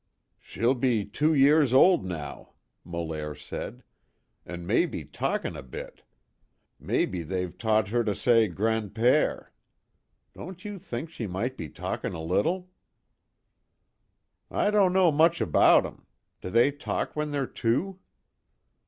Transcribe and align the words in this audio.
"She'd 0.39 0.79
be 0.79 1.05
two 1.05 1.31
years 1.31 1.75
old, 1.75 2.03
now," 2.03 2.53
Molaire 2.83 3.35
said, 3.35 3.83
"An' 4.47 4.65
maybe 4.65 5.05
talkin' 5.05 5.55
a 5.55 5.61
bit. 5.61 6.01
Maybe 6.79 7.21
they've 7.21 7.55
taught 7.55 7.89
her 7.89 8.03
to 8.05 8.15
say 8.15 8.47
grand 8.47 8.95
père. 8.95 9.49
Don't 10.33 10.65
you 10.65 10.79
think 10.79 11.11
she 11.11 11.27
might 11.27 11.55
be 11.55 11.69
talkin' 11.69 12.13
a 12.13 12.23
little?" 12.23 12.71
"I 14.49 14.71
don't 14.71 14.91
know 14.91 15.11
much 15.11 15.39
about 15.39 15.85
'em. 15.85 16.07
Do 16.41 16.49
they 16.49 16.71
talk 16.71 17.15
when 17.15 17.29
they're 17.29 17.45
two?" 17.45 17.99